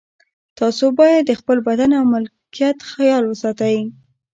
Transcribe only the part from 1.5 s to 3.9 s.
بدن او ملکیت خیال وساتئ.